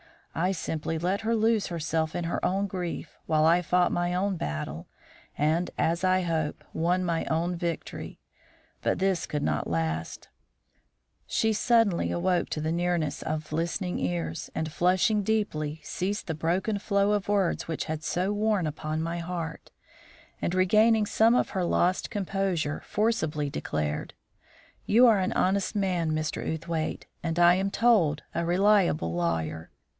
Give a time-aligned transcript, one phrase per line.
[0.33, 4.35] I simply let her lose herself in her own grief, while I fought my own
[4.35, 4.87] battle,
[5.37, 8.17] and, as I hope, won my own victory.
[8.81, 10.29] But this could not last;
[11.27, 16.79] she suddenly awoke to the nearness of listening ears, and, flushing deeply, ceased the broken
[16.79, 19.69] flow of words which had so worn upon my heart,
[20.41, 24.13] and, regaining some of her lost composure, forcibly declared:
[24.85, 26.41] "You are an honest man, Mr.
[26.41, 29.69] Outhwaite, and, I am told, a reliable lawyer.